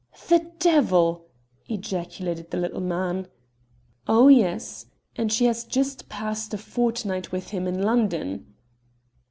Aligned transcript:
"The 0.29 0.51
devil!" 0.57 1.27
ejaculated 1.69 2.49
the 2.49 2.57
little 2.57 2.81
man. 2.81 3.27
"Oh, 4.07 4.29
yes; 4.29 4.87
and 5.15 5.31
she 5.31 5.45
has 5.45 5.63
just 5.63 6.09
passed 6.09 6.55
a 6.55 6.57
fortnight 6.57 7.31
with 7.31 7.49
him 7.51 7.67
in 7.67 7.83
London." 7.83 8.47